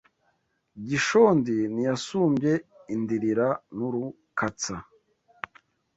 Gishondi 0.87 1.55
ntiyasumbye 1.73 2.51
Indirira 2.93 3.47
n’Urukatsa 3.77 4.75